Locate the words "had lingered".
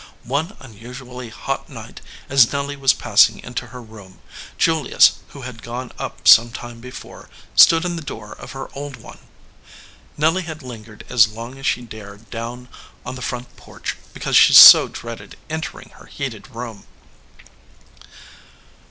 10.41-11.03